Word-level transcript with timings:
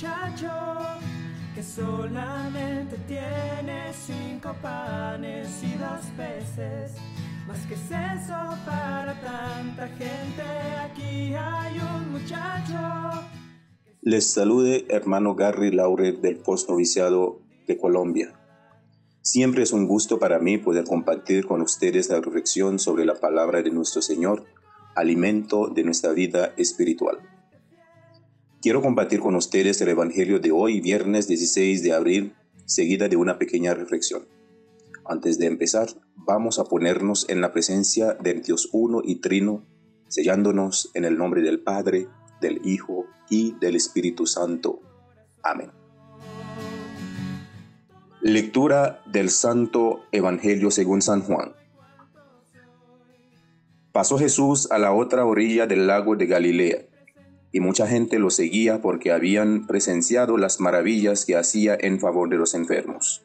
muchacho 0.00 0.48
que 1.54 1.62
solamente 1.62 2.96
tiene 3.06 3.92
cinco 3.92 4.54
panes 4.62 5.62
y 5.62 5.76
dos 5.76 6.06
peces. 6.16 6.92
Más 7.46 7.58
que 7.66 7.74
es 7.74 7.84
eso 7.84 8.56
para 8.64 9.14
tanta 9.20 9.88
gente, 9.88 10.42
aquí 10.82 11.34
hay 11.34 11.78
un 11.78 12.12
muchacho. 12.12 13.28
Les 14.00 14.32
salude 14.32 14.86
hermano 14.88 15.34
Gary 15.34 15.70
Laure 15.70 16.12
del 16.12 16.38
postnoviciado 16.38 17.42
de 17.66 17.76
Colombia. 17.76 18.32
Siempre 19.20 19.64
es 19.64 19.72
un 19.72 19.86
gusto 19.86 20.18
para 20.18 20.38
mí 20.38 20.56
poder 20.56 20.84
compartir 20.84 21.44
con 21.44 21.60
ustedes 21.60 22.08
la 22.08 22.22
reflexión 22.22 22.78
sobre 22.78 23.04
la 23.04 23.16
palabra 23.16 23.60
de 23.60 23.70
nuestro 23.70 24.00
Señor, 24.00 24.46
alimento 24.94 25.68
de 25.68 25.84
nuestra 25.84 26.12
vida 26.12 26.54
espiritual. 26.56 27.18
Quiero 28.62 28.82
compartir 28.82 29.20
con 29.20 29.36
ustedes 29.36 29.80
el 29.80 29.88
Evangelio 29.88 30.38
de 30.38 30.52
hoy, 30.52 30.82
viernes 30.82 31.26
16 31.26 31.82
de 31.82 31.94
abril, 31.94 32.34
seguida 32.66 33.08
de 33.08 33.16
una 33.16 33.38
pequeña 33.38 33.72
reflexión. 33.72 34.28
Antes 35.06 35.38
de 35.38 35.46
empezar, 35.46 35.88
vamos 36.14 36.58
a 36.58 36.64
ponernos 36.64 37.26
en 37.30 37.40
la 37.40 37.52
presencia 37.52 38.12
del 38.12 38.42
Dios 38.42 38.68
uno 38.72 39.00
y 39.02 39.22
trino, 39.22 39.64
sellándonos 40.08 40.90
en 40.92 41.06
el 41.06 41.16
nombre 41.16 41.40
del 41.40 41.62
Padre, 41.62 42.08
del 42.42 42.60
Hijo 42.62 43.06
y 43.30 43.54
del 43.60 43.76
Espíritu 43.76 44.26
Santo. 44.26 44.82
Amén. 45.42 45.70
Lectura 48.20 49.02
del 49.06 49.30
Santo 49.30 50.00
Evangelio 50.12 50.70
según 50.70 51.00
San 51.00 51.22
Juan. 51.22 51.54
Pasó 53.90 54.18
Jesús 54.18 54.70
a 54.70 54.78
la 54.78 54.92
otra 54.92 55.24
orilla 55.24 55.66
del 55.66 55.86
lago 55.86 56.14
de 56.14 56.26
Galilea 56.26 56.89
y 57.52 57.60
mucha 57.60 57.86
gente 57.86 58.18
lo 58.18 58.30
seguía 58.30 58.80
porque 58.80 59.10
habían 59.10 59.66
presenciado 59.66 60.36
las 60.36 60.60
maravillas 60.60 61.24
que 61.24 61.36
hacía 61.36 61.76
en 61.78 61.98
favor 61.98 62.28
de 62.28 62.36
los 62.36 62.54
enfermos. 62.54 63.24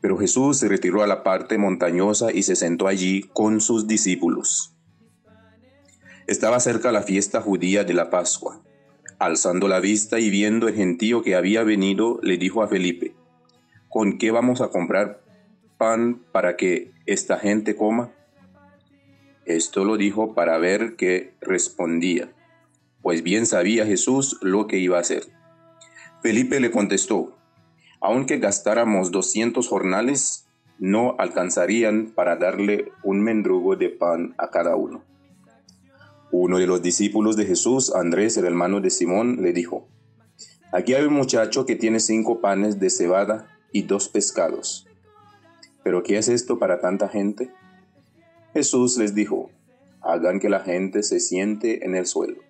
Pero 0.00 0.16
Jesús 0.16 0.58
se 0.58 0.68
retiró 0.68 1.02
a 1.02 1.06
la 1.06 1.22
parte 1.22 1.58
montañosa 1.58 2.32
y 2.32 2.42
se 2.42 2.56
sentó 2.56 2.88
allí 2.88 3.22
con 3.32 3.60
sus 3.60 3.86
discípulos. 3.86 4.74
Estaba 6.26 6.58
cerca 6.60 6.90
la 6.90 7.02
fiesta 7.02 7.40
judía 7.40 7.84
de 7.84 7.94
la 7.94 8.10
Pascua. 8.10 8.62
Alzando 9.18 9.68
la 9.68 9.80
vista 9.80 10.18
y 10.18 10.30
viendo 10.30 10.68
el 10.68 10.74
gentío 10.74 11.22
que 11.22 11.36
había 11.36 11.62
venido, 11.62 12.18
le 12.22 12.38
dijo 12.38 12.62
a 12.62 12.68
Felipe, 12.68 13.14
¿con 13.88 14.16
qué 14.16 14.30
vamos 14.30 14.60
a 14.60 14.68
comprar 14.68 15.22
pan 15.76 16.22
para 16.32 16.56
que 16.56 16.92
esta 17.04 17.38
gente 17.38 17.76
coma? 17.76 18.10
Esto 19.44 19.84
lo 19.84 19.96
dijo 19.96 20.34
para 20.34 20.56
ver 20.58 20.96
qué 20.96 21.34
respondía 21.40 22.32
pues 23.02 23.22
bien 23.22 23.46
sabía 23.46 23.86
Jesús 23.86 24.38
lo 24.42 24.66
que 24.66 24.78
iba 24.78 24.98
a 24.98 25.00
hacer. 25.00 25.24
Felipe 26.22 26.60
le 26.60 26.70
contestó, 26.70 27.36
aunque 28.00 28.38
gastáramos 28.38 29.10
doscientos 29.10 29.68
jornales, 29.68 30.46
no 30.78 31.16
alcanzarían 31.18 32.12
para 32.14 32.36
darle 32.36 32.92
un 33.02 33.22
mendrugo 33.22 33.76
de 33.76 33.90
pan 33.90 34.34
a 34.38 34.50
cada 34.50 34.76
uno. 34.76 35.04
Uno 36.32 36.58
de 36.58 36.66
los 36.66 36.80
discípulos 36.82 37.36
de 37.36 37.44
Jesús, 37.44 37.94
Andrés, 37.94 38.36
el 38.36 38.44
hermano 38.44 38.80
de 38.80 38.90
Simón, 38.90 39.42
le 39.42 39.52
dijo, 39.52 39.88
Aquí 40.72 40.94
hay 40.94 41.04
un 41.04 41.14
muchacho 41.14 41.66
que 41.66 41.74
tiene 41.74 41.98
cinco 41.98 42.40
panes 42.40 42.78
de 42.78 42.90
cebada 42.90 43.48
y 43.72 43.82
dos 43.82 44.08
pescados. 44.08 44.86
¿Pero 45.82 46.02
qué 46.02 46.18
es 46.18 46.28
esto 46.28 46.58
para 46.58 46.80
tanta 46.80 47.08
gente? 47.08 47.50
Jesús 48.54 48.96
les 48.96 49.14
dijo, 49.14 49.50
hagan 50.00 50.38
que 50.38 50.48
la 50.48 50.60
gente 50.60 51.02
se 51.02 51.18
siente 51.18 51.84
en 51.84 51.94
el 51.94 52.06
suelo. 52.06 52.40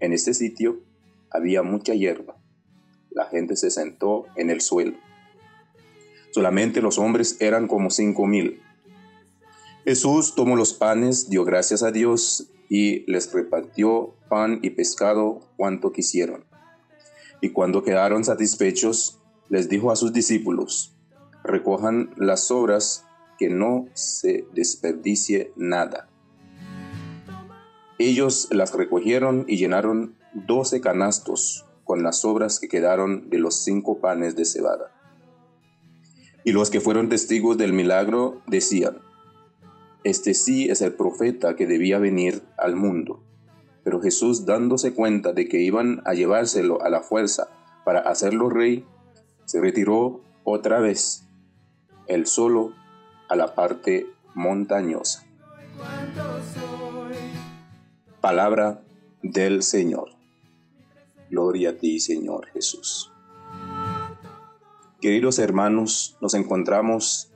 En 0.00 0.12
este 0.12 0.34
sitio 0.34 0.80
había 1.30 1.62
mucha 1.62 1.94
hierba. 1.94 2.36
La 3.10 3.26
gente 3.26 3.56
se 3.56 3.70
sentó 3.70 4.26
en 4.36 4.50
el 4.50 4.60
suelo. 4.60 4.96
Solamente 6.30 6.80
los 6.80 6.98
hombres 6.98 7.36
eran 7.40 7.66
como 7.66 7.90
cinco 7.90 8.26
mil. 8.26 8.60
Jesús 9.84 10.34
tomó 10.34 10.56
los 10.56 10.74
panes, 10.74 11.30
dio 11.30 11.44
gracias 11.44 11.82
a 11.82 11.90
Dios 11.90 12.50
y 12.68 13.10
les 13.10 13.32
repartió 13.32 14.14
pan 14.28 14.60
y 14.62 14.70
pescado 14.70 15.40
cuanto 15.56 15.92
quisieron. 15.92 16.44
Y 17.40 17.50
cuando 17.50 17.82
quedaron 17.82 18.24
satisfechos, 18.24 19.18
les 19.48 19.68
dijo 19.68 19.90
a 19.90 19.96
sus 19.96 20.12
discípulos, 20.12 20.94
recojan 21.42 22.10
las 22.16 22.48
sobras, 22.48 23.04
que 23.38 23.48
no 23.48 23.86
se 23.94 24.46
desperdicie 24.52 25.52
nada. 25.56 26.08
Ellos 27.98 28.48
las 28.52 28.74
recogieron 28.74 29.44
y 29.48 29.56
llenaron 29.56 30.16
doce 30.32 30.80
canastos 30.80 31.66
con 31.82 32.02
las 32.02 32.20
sobras 32.20 32.60
que 32.60 32.68
quedaron 32.68 33.28
de 33.28 33.38
los 33.38 33.64
cinco 33.64 33.98
panes 34.00 34.36
de 34.36 34.44
cebada. 34.44 34.92
Y 36.44 36.52
los 36.52 36.70
que 36.70 36.80
fueron 36.80 37.08
testigos 37.08 37.58
del 37.58 37.72
milagro 37.72 38.40
decían, 38.46 38.98
Este 40.04 40.34
sí 40.34 40.68
es 40.70 40.80
el 40.80 40.92
profeta 40.92 41.56
que 41.56 41.66
debía 41.66 41.98
venir 41.98 42.42
al 42.56 42.76
mundo. 42.76 43.24
Pero 43.82 44.00
Jesús, 44.00 44.46
dándose 44.46 44.94
cuenta 44.94 45.32
de 45.32 45.48
que 45.48 45.60
iban 45.60 46.02
a 46.04 46.14
llevárselo 46.14 46.82
a 46.82 46.90
la 46.90 47.00
fuerza 47.00 47.48
para 47.84 48.00
hacerlo 48.00 48.48
rey, 48.48 48.84
se 49.44 49.60
retiró 49.60 50.20
otra 50.44 50.78
vez, 50.78 51.26
él 52.06 52.26
solo, 52.26 52.74
a 53.28 53.34
la 53.34 53.54
parte 53.54 54.06
montañosa. 54.34 55.24
Palabra 58.20 58.82
del 59.22 59.62
Señor. 59.62 60.08
Gloria 61.30 61.70
a 61.70 61.72
ti, 61.74 62.00
Señor 62.00 62.48
Jesús. 62.48 63.12
Queridos 65.00 65.38
hermanos, 65.38 66.16
nos 66.20 66.34
encontramos 66.34 67.30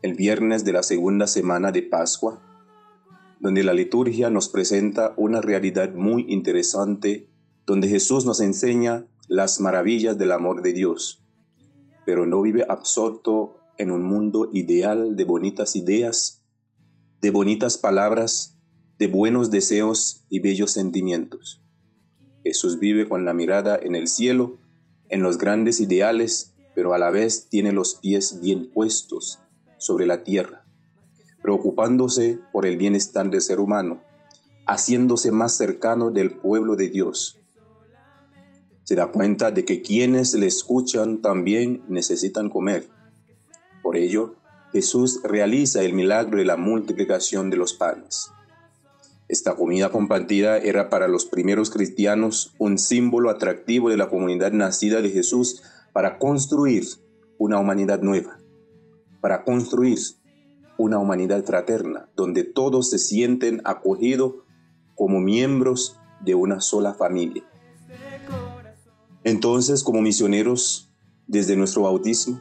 el 0.00 0.14
viernes 0.14 0.64
de 0.64 0.72
la 0.72 0.82
segunda 0.82 1.26
semana 1.26 1.72
de 1.72 1.82
Pascua, 1.82 2.40
donde 3.38 3.62
la 3.62 3.74
liturgia 3.74 4.30
nos 4.30 4.48
presenta 4.48 5.12
una 5.18 5.42
realidad 5.42 5.92
muy 5.92 6.24
interesante, 6.28 7.28
donde 7.66 7.88
Jesús 7.88 8.24
nos 8.24 8.40
enseña 8.40 9.04
las 9.26 9.60
maravillas 9.60 10.16
del 10.16 10.32
amor 10.32 10.62
de 10.62 10.72
Dios, 10.72 11.22
pero 12.06 12.24
no 12.24 12.40
vive 12.40 12.64
absorto 12.66 13.58
en 13.76 13.90
un 13.90 14.04
mundo 14.04 14.48
ideal 14.54 15.16
de 15.16 15.24
bonitas 15.24 15.76
ideas, 15.76 16.42
de 17.20 17.30
bonitas 17.30 17.76
palabras, 17.76 18.57
de 18.98 19.06
buenos 19.06 19.52
deseos 19.52 20.24
y 20.28 20.40
bellos 20.40 20.72
sentimientos. 20.72 21.62
Jesús 22.42 22.80
vive 22.80 23.08
con 23.08 23.24
la 23.24 23.32
mirada 23.32 23.78
en 23.80 23.94
el 23.94 24.08
cielo, 24.08 24.58
en 25.08 25.22
los 25.22 25.38
grandes 25.38 25.80
ideales, 25.80 26.54
pero 26.74 26.94
a 26.94 26.98
la 26.98 27.10
vez 27.10 27.48
tiene 27.48 27.72
los 27.72 27.94
pies 27.94 28.40
bien 28.40 28.70
puestos 28.70 29.38
sobre 29.78 30.06
la 30.06 30.24
tierra, 30.24 30.64
preocupándose 31.42 32.40
por 32.52 32.66
el 32.66 32.76
bienestar 32.76 33.30
del 33.30 33.40
ser 33.40 33.60
humano, 33.60 34.02
haciéndose 34.66 35.30
más 35.30 35.56
cercano 35.56 36.10
del 36.10 36.32
pueblo 36.32 36.74
de 36.74 36.88
Dios. 36.88 37.38
Se 38.82 38.96
da 38.96 39.12
cuenta 39.12 39.52
de 39.52 39.64
que 39.64 39.80
quienes 39.80 40.34
le 40.34 40.46
escuchan 40.46 41.22
también 41.22 41.84
necesitan 41.88 42.50
comer. 42.50 42.88
Por 43.82 43.96
ello, 43.96 44.34
Jesús 44.72 45.20
realiza 45.22 45.82
el 45.82 45.92
milagro 45.92 46.38
de 46.38 46.44
la 46.44 46.56
multiplicación 46.56 47.48
de 47.48 47.56
los 47.58 47.74
panes. 47.74 48.32
Esta 49.28 49.56
comida 49.56 49.90
compartida 49.90 50.56
era 50.56 50.88
para 50.88 51.06
los 51.06 51.26
primeros 51.26 51.68
cristianos 51.68 52.54
un 52.58 52.78
símbolo 52.78 53.28
atractivo 53.28 53.90
de 53.90 53.98
la 53.98 54.08
comunidad 54.08 54.52
nacida 54.52 55.02
de 55.02 55.10
Jesús 55.10 55.62
para 55.92 56.18
construir 56.18 56.84
una 57.36 57.58
humanidad 57.58 58.00
nueva, 58.00 58.40
para 59.20 59.44
construir 59.44 59.98
una 60.78 60.98
humanidad 60.98 61.44
fraterna, 61.44 62.08
donde 62.16 62.44
todos 62.44 62.88
se 62.88 62.98
sienten 62.98 63.60
acogidos 63.64 64.36
como 64.94 65.20
miembros 65.20 65.98
de 66.24 66.34
una 66.34 66.62
sola 66.62 66.94
familia. 66.94 67.44
Entonces, 69.24 69.82
como 69.82 70.00
misioneros, 70.00 70.90
desde 71.26 71.54
nuestro 71.54 71.82
bautismo, 71.82 72.40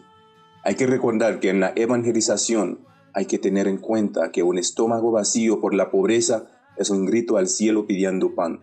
hay 0.64 0.76
que 0.76 0.88
recordar 0.88 1.42
que 1.42 1.50
en 1.50 1.60
la 1.60 1.74
evangelización 1.76 2.80
hay 3.14 3.26
que 3.26 3.40
tener 3.40 3.68
en 3.68 3.78
cuenta 3.78 4.32
que 4.32 4.44
un 4.44 4.58
estómago 4.58 5.12
vacío 5.12 5.60
por 5.60 5.74
la 5.74 5.92
pobreza 5.92 6.48
es 6.78 6.90
un 6.90 7.06
grito 7.06 7.38
al 7.38 7.48
cielo 7.48 7.86
pidiendo 7.86 8.36
pan. 8.36 8.62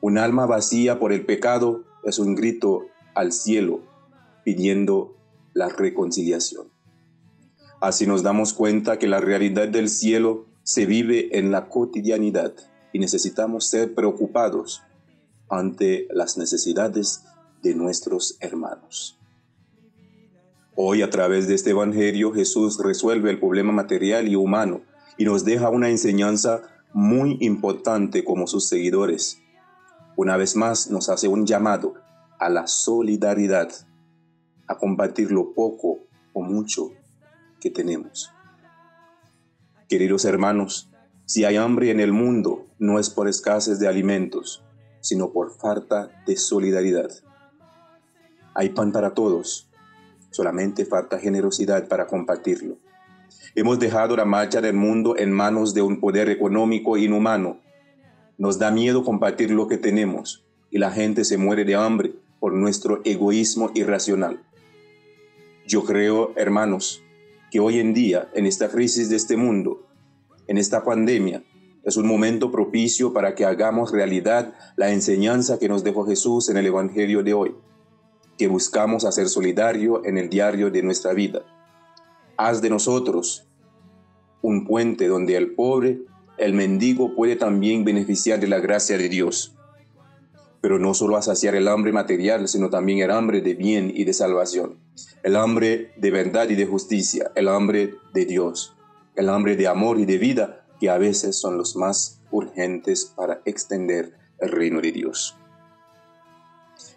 Un 0.00 0.18
alma 0.18 0.46
vacía 0.46 0.98
por 0.98 1.12
el 1.12 1.24
pecado 1.24 1.84
es 2.04 2.18
un 2.18 2.34
grito 2.34 2.86
al 3.14 3.32
cielo 3.32 3.80
pidiendo 4.44 5.16
la 5.52 5.68
reconciliación. 5.68 6.68
Así 7.80 8.06
nos 8.06 8.22
damos 8.22 8.52
cuenta 8.52 8.98
que 8.98 9.06
la 9.06 9.20
realidad 9.20 9.68
del 9.68 9.88
cielo 9.88 10.46
se 10.62 10.86
vive 10.86 11.38
en 11.38 11.50
la 11.50 11.68
cotidianidad 11.68 12.54
y 12.92 12.98
necesitamos 12.98 13.68
ser 13.68 13.94
preocupados 13.94 14.82
ante 15.48 16.08
las 16.10 16.38
necesidades 16.38 17.24
de 17.62 17.74
nuestros 17.74 18.36
hermanos. 18.40 19.18
Hoy 20.74 21.02
a 21.02 21.10
través 21.10 21.48
de 21.48 21.54
este 21.54 21.70
Evangelio 21.70 22.32
Jesús 22.32 22.78
resuelve 22.82 23.30
el 23.30 23.38
problema 23.38 23.72
material 23.72 24.28
y 24.28 24.36
humano 24.36 24.82
y 25.16 25.24
nos 25.24 25.44
deja 25.44 25.70
una 25.70 25.88
enseñanza 25.88 26.62
muy 26.96 27.36
importante 27.40 28.24
como 28.24 28.46
sus 28.46 28.70
seguidores. 28.70 29.42
una 30.16 30.38
vez 30.38 30.56
más 30.56 30.90
nos 30.90 31.10
hace 31.10 31.28
un 31.28 31.44
llamado 31.44 31.92
a 32.38 32.48
la 32.48 32.66
solidaridad, 32.66 33.68
a 34.66 34.78
compartir 34.78 35.30
lo 35.30 35.52
poco 35.52 35.98
o 36.32 36.40
mucho 36.40 36.92
que 37.60 37.68
tenemos. 37.68 38.32
Queridos 39.90 40.24
hermanos, 40.24 40.90
si 41.26 41.44
hay 41.44 41.56
hambre 41.56 41.90
en 41.90 42.00
el 42.00 42.12
mundo, 42.12 42.64
no 42.78 42.98
es 42.98 43.10
por 43.10 43.28
escasez 43.28 43.78
de 43.78 43.88
alimentos, 43.88 44.64
sino 45.02 45.32
por 45.32 45.54
falta 45.54 46.22
de 46.26 46.38
solidaridad. 46.38 47.10
Hay 48.54 48.70
pan 48.70 48.90
para 48.90 49.12
todos, 49.12 49.68
solamente 50.30 50.86
falta 50.86 51.18
generosidad 51.18 51.88
para 51.88 52.06
compartirlo. 52.06 52.78
Hemos 53.54 53.78
dejado 53.78 54.16
la 54.16 54.24
marcha 54.24 54.60
del 54.60 54.74
mundo 54.74 55.16
en 55.16 55.32
manos 55.32 55.74
de 55.74 55.82
un 55.82 56.00
poder 56.00 56.28
económico 56.28 56.96
inhumano. 56.96 57.60
Nos 58.38 58.58
da 58.58 58.70
miedo 58.70 59.04
compartir 59.04 59.50
lo 59.50 59.66
que 59.66 59.78
tenemos 59.78 60.44
y 60.70 60.78
la 60.78 60.90
gente 60.90 61.24
se 61.24 61.38
muere 61.38 61.64
de 61.64 61.74
hambre 61.74 62.14
por 62.38 62.52
nuestro 62.52 63.00
egoísmo 63.04 63.70
irracional. 63.74 64.42
Yo 65.66 65.84
creo, 65.84 66.32
hermanos, 66.36 67.02
que 67.50 67.60
hoy 67.60 67.80
en 67.80 67.94
día, 67.94 68.28
en 68.34 68.46
esta 68.46 68.68
crisis 68.68 69.08
de 69.08 69.16
este 69.16 69.36
mundo, 69.36 69.86
en 70.46 70.58
esta 70.58 70.84
pandemia, 70.84 71.42
es 71.82 71.96
un 71.96 72.06
momento 72.06 72.50
propicio 72.50 73.12
para 73.12 73.34
que 73.34 73.44
hagamos 73.44 73.92
realidad 73.92 74.54
la 74.76 74.90
enseñanza 74.90 75.58
que 75.58 75.68
nos 75.68 75.84
dejó 75.84 76.04
Jesús 76.04 76.48
en 76.48 76.56
el 76.56 76.66
Evangelio 76.66 77.22
de 77.22 77.32
hoy, 77.32 77.54
que 78.36 78.48
buscamos 78.48 79.04
hacer 79.04 79.28
solidario 79.28 80.04
en 80.04 80.18
el 80.18 80.28
diario 80.28 80.70
de 80.70 80.82
nuestra 80.82 81.14
vida. 81.14 81.42
Haz 82.36 82.60
de 82.60 82.70
nosotros 82.70 83.46
un 84.42 84.64
puente 84.66 85.08
donde 85.08 85.36
el 85.36 85.54
pobre, 85.54 86.02
el 86.38 86.52
mendigo 86.52 87.14
puede 87.14 87.34
también 87.36 87.84
beneficiar 87.84 88.38
de 88.38 88.46
la 88.46 88.60
gracia 88.60 88.98
de 88.98 89.08
Dios. 89.08 89.56
Pero 90.60 90.78
no 90.78 90.94
solo 90.94 91.16
a 91.16 91.22
saciar 91.22 91.54
el 91.54 91.66
hambre 91.66 91.92
material, 91.92 92.46
sino 92.46 92.70
también 92.70 92.98
el 92.98 93.10
hambre 93.10 93.40
de 93.40 93.54
bien 93.54 93.90
y 93.94 94.04
de 94.04 94.12
salvación, 94.12 94.78
el 95.22 95.36
hambre 95.36 95.92
de 95.96 96.10
verdad 96.10 96.48
y 96.48 96.54
de 96.54 96.66
justicia, 96.66 97.32
el 97.34 97.48
hambre 97.48 97.94
de 98.12 98.24
Dios, 98.24 98.76
el 99.14 99.30
hambre 99.30 99.56
de 99.56 99.66
amor 99.66 99.98
y 99.98 100.04
de 100.04 100.18
vida, 100.18 100.66
que 100.78 100.90
a 100.90 100.98
veces 100.98 101.40
son 101.40 101.56
los 101.56 101.74
más 101.74 102.20
urgentes 102.30 103.06
para 103.16 103.40
extender 103.46 104.12
el 104.38 104.50
reino 104.50 104.80
de 104.80 104.92
Dios. 104.92 105.36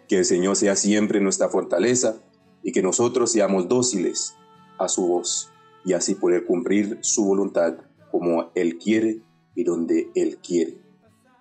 Que 0.06 0.18
el 0.18 0.24
Señor 0.24 0.56
sea 0.56 0.76
siempre 0.76 1.20
nuestra 1.20 1.48
fortaleza 1.48 2.16
y 2.62 2.72
que 2.72 2.82
nosotros 2.82 3.32
seamos 3.32 3.68
dóciles 3.68 4.34
a 4.80 4.88
su 4.88 5.06
voz 5.06 5.50
y 5.84 5.92
así 5.92 6.14
poder 6.14 6.46
cumplir 6.46 6.98
su 7.02 7.24
voluntad 7.24 7.76
como 8.10 8.50
Él 8.54 8.78
quiere 8.78 9.22
y 9.54 9.64
donde 9.64 10.10
Él 10.14 10.38
quiere. 10.38 10.78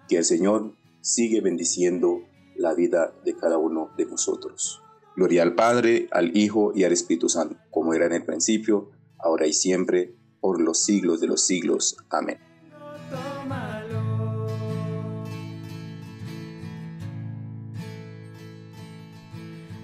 Que 0.07 0.17
el 0.17 0.25
Señor 0.25 0.73
sigue 1.01 1.41
bendiciendo 1.41 2.21
la 2.55 2.73
vida 2.73 3.13
de 3.23 3.35
cada 3.35 3.57
uno 3.57 3.89
de 3.97 4.05
nosotros. 4.05 4.81
Gloria 5.15 5.43
al 5.43 5.55
Padre, 5.55 6.07
al 6.11 6.35
Hijo 6.37 6.71
y 6.75 6.83
al 6.83 6.91
Espíritu 6.91 7.29
Santo, 7.29 7.57
como 7.71 7.93
era 7.93 8.05
en 8.05 8.13
el 8.13 8.25
principio, 8.25 8.91
ahora 9.17 9.47
y 9.47 9.53
siempre, 9.53 10.15
por 10.39 10.61
los 10.61 10.83
siglos 10.83 11.19
de 11.19 11.27
los 11.27 11.45
siglos. 11.45 11.97
Amén. 12.09 12.37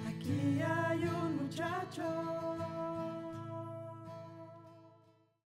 Aquí 0.06 0.60
hay 0.62 1.02
un 1.04 1.36
muchacho 1.42 2.45